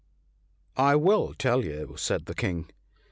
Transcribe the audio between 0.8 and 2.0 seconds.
I will tell you,'